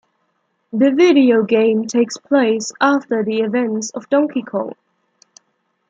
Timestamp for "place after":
2.17-3.23